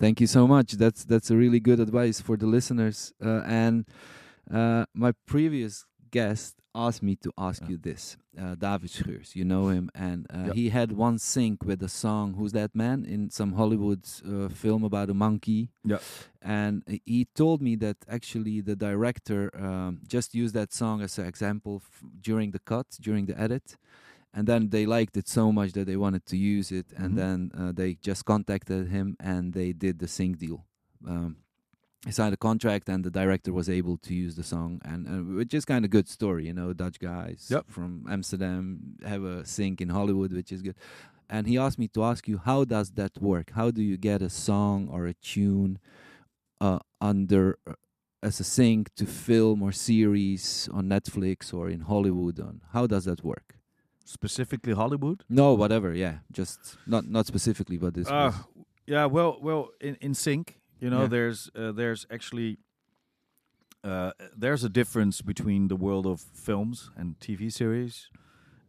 [0.00, 0.72] Thank you so much.
[0.72, 3.12] That's that's a really good advice for the listeners.
[3.24, 3.84] Uh, and
[4.50, 7.70] uh, my previous guest asked me to ask Yeah.
[7.70, 9.36] you this, uh, David Scheurs.
[9.36, 10.54] You know him, and uh, Yep.
[10.54, 12.34] he had one sync with a song.
[12.38, 15.68] Who's that man in some Hollywood uh, film about a monkey?
[15.84, 15.98] Yeah.
[16.40, 21.26] And he told me that actually the director um, just used that song as an
[21.26, 23.76] example f- during the cut, during the edit.
[24.32, 27.16] And then they liked it so much that they wanted to use it, and Mhm.
[27.16, 30.66] then uh, they just contacted him and they did the sync deal.
[31.06, 31.36] Um,
[32.06, 35.36] he signed a contract, and the director was able to use the song, and, and
[35.36, 36.72] which is kind of good story, you know.
[36.72, 37.64] Dutch guys Yep.
[37.68, 40.76] from Amsterdam have a sync in Hollywood, which is good.
[41.28, 43.50] And he asked me to ask you, how does that work?
[43.50, 45.78] How do you get a song or a tune
[46.60, 47.74] uh, under uh,
[48.22, 52.40] as a sync to film or series on Netflix or in Hollywood?
[52.40, 53.59] On how does that work?
[54.12, 55.24] Specifically Hollywood.
[55.28, 55.94] No, whatever.
[55.94, 58.08] Yeah, just not not specifically, but this.
[58.08, 58.32] Uh,
[58.86, 61.08] yeah, well, well, in in sync, you know, Yeah.
[61.08, 62.58] there's uh, there's actually
[63.84, 68.10] uh, there's a difference between the world of films and TV series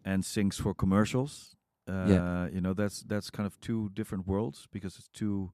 [0.06, 1.56] and syncs for commercials.
[1.88, 2.48] Uh, Yeah.
[2.54, 5.52] you know, that's that's kind of two different worlds because it's two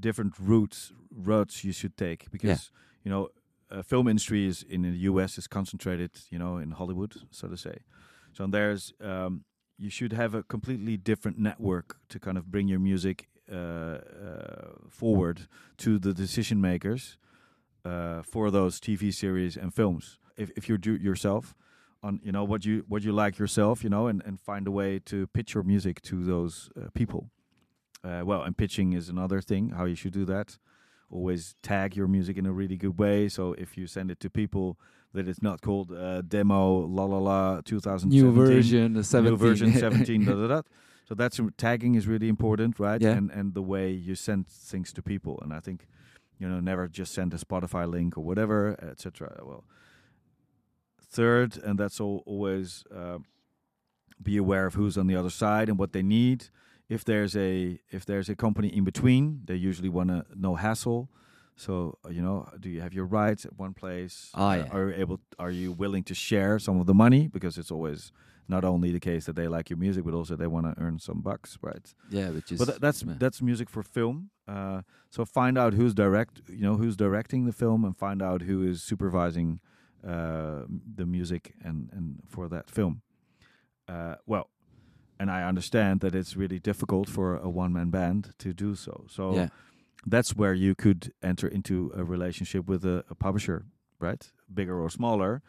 [0.00, 2.70] different routes routes you should take because
[3.04, 3.28] you know
[3.70, 7.56] uh, film industry is in the US is concentrated you know in Hollywood so to
[7.56, 7.76] say
[8.32, 9.44] so there's um,
[9.78, 13.98] you should have a completely different network to kind of bring your music uh, uh,
[14.88, 17.16] forward to the decision makers
[17.84, 20.18] uh, for those TV series and films.
[20.36, 21.54] If if you do yourself
[22.02, 24.70] on you know what you what you like yourself, you know, and and find a
[24.70, 27.30] way to pitch your music to those uh, people.
[28.02, 29.70] Uh, well, and pitching is another thing.
[29.70, 30.58] How you should do that.
[31.10, 33.28] Always tag your music in a really good way.
[33.28, 34.78] So if you send it to people,
[35.12, 39.30] that it's not called uh, demo la la la 2017 new version, the 17.
[39.32, 40.62] new version 17 da, da, da.
[41.08, 43.16] so that's tagging is really important right Yeah.
[43.16, 45.88] and and the way you send things to people and i think
[46.38, 49.64] you know never just send a spotify link or whatever etc well
[51.02, 53.18] third and that's all, always uh,
[54.22, 56.48] be aware of who's on the other side and what they need
[56.94, 60.18] if there's a if there's a company in between they usually want to
[60.48, 61.08] no hassle
[61.56, 61.72] so
[62.04, 64.74] uh, you know do you have your rights at one place Ah, Uh, yeah.
[64.76, 68.12] are you able are you willing to share some of the money because it's always
[68.48, 70.98] not only the case that they like your music but also they want to earn
[70.98, 72.58] some bucks right yeah, which is.
[72.60, 73.14] but tha- that's yeah.
[73.22, 74.16] that's music for film
[74.54, 74.80] uh,
[75.14, 78.56] so find out who's direct you know who's directing the film and find out who
[78.70, 79.60] is supervising
[80.12, 80.60] uh,
[80.98, 83.02] the music and and for that film
[83.94, 84.46] uh, well
[85.20, 88.94] and I understand that it's really difficult for a one man band to do so
[89.08, 89.48] so yeah.
[90.06, 93.66] that's where you could enter into a relationship with a, a publisher,
[93.98, 94.22] right?
[94.52, 95.42] Bigger or smaller,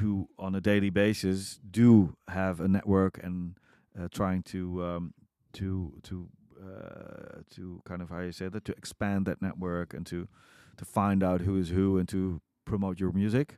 [0.00, 3.56] who on a daily basis do have a network and
[3.98, 5.14] uh, trying to um,
[5.54, 6.28] to to
[6.62, 10.28] uh, to kind of how you say that to expand that network and to
[10.76, 13.56] to find out who is who and to promote your music.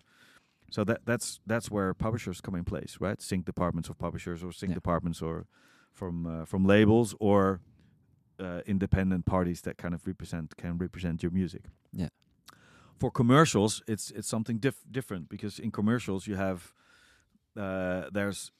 [0.70, 3.20] So that that's that's where publishers come in place, right?
[3.22, 4.74] Sync departments of publishers or sync Yeah.
[4.74, 5.46] departments or
[5.92, 7.60] from uh, from labels or
[8.40, 11.62] uh, independent parties that kind of represent can represent your music.
[11.92, 12.08] Yeah.
[13.00, 16.74] For commercials, it's it's something diff- different because in commercials you have
[17.56, 18.52] uh, there's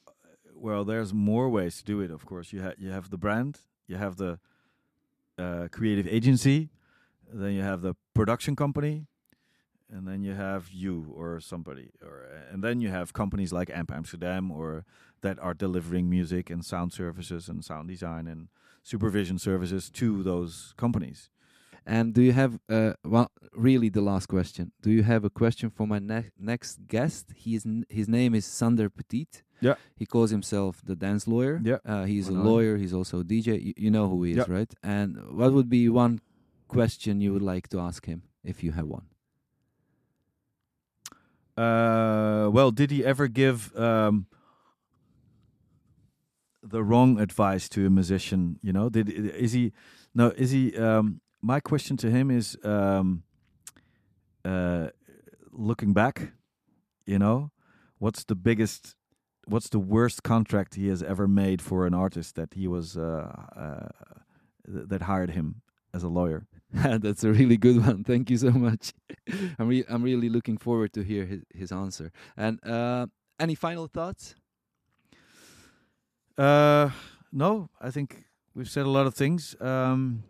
[0.55, 2.11] well there's more ways to do it.
[2.11, 4.39] Of course, you have you have the brand, you have the
[5.37, 6.69] uh, creative agency,
[7.31, 9.05] then you have the production company,
[9.91, 13.91] and then you have you or somebody, or and then you have companies like Amp
[13.91, 14.85] Amsterdam or
[15.21, 18.47] that are delivering music and sound services and sound design and
[18.83, 21.29] supervision services to those companies.
[21.85, 24.71] And do you have uh well really the last question?
[24.81, 27.33] Do you have a question for my ne- next guest?
[27.35, 29.27] He is n- his name is Sander Petit.
[29.61, 29.75] Yeah.
[29.95, 31.59] He calls himself the dance lawyer.
[31.63, 31.79] Yeah.
[31.85, 32.77] Uh, he's a lawyer.
[32.77, 33.47] He's also a DJ.
[33.61, 34.45] You, you know who he is, Yeah.
[34.57, 34.73] right?
[34.83, 36.19] And what would be one
[36.69, 39.07] question you would like to ask him if you have one?
[41.59, 44.27] Uh, well, did he ever give um,
[46.63, 48.57] the wrong advice to a musician?
[48.61, 49.73] You know, did is he?
[50.15, 50.77] No, is he?
[50.77, 53.23] Um, my question to him is, um,
[54.45, 54.87] uh,
[55.51, 56.31] looking back,
[57.05, 57.51] you know,
[57.97, 58.95] what's the biggest,
[59.45, 63.31] what's the worst contract he has ever made for an artist that he was uh,
[63.55, 63.87] uh,
[64.65, 65.61] th- that hired him
[65.93, 66.47] as a lawyer?
[66.73, 68.03] That's a really good one.
[68.03, 68.93] Thank you so much.
[69.59, 72.11] I'm re- I'm really looking forward to hear his his answer.
[72.37, 73.07] And uh,
[73.39, 74.35] any final thoughts?
[76.37, 76.89] Uh,
[77.31, 79.55] no, I think we've said a lot of things.
[79.59, 80.23] Um,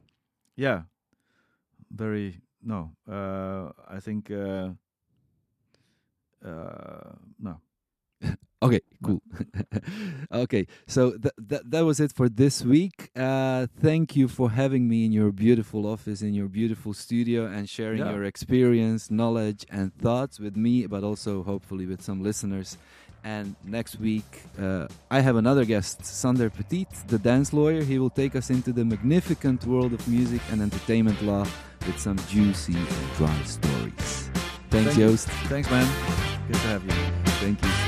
[0.56, 0.84] yeah,
[1.92, 2.92] very no.
[3.08, 4.70] Uh, I think uh,
[6.46, 7.60] uh, no.
[8.62, 9.22] Okay, cool.
[10.34, 13.10] okay, so th- th- that was it for this week.
[13.16, 17.70] Uh, thank you for having me in your beautiful office, in your beautiful studio, and
[17.70, 18.12] sharing Yeah.
[18.12, 22.78] your experience, knowledge, and thoughts with me, but also hopefully with some listeners.
[23.24, 24.30] And next week,
[24.62, 27.82] uh, I have another guest, Sander Petit, the dance lawyer.
[27.84, 31.46] He will take us into the magnificent world of music and entertainment law
[31.86, 32.88] with some juicy and
[33.18, 34.30] dry stories.
[34.70, 34.98] Thanks, Thank.
[34.98, 35.28] Joost.
[35.48, 35.88] Thanks, man.
[36.48, 36.92] Good to have you.
[37.44, 37.79] Thank you.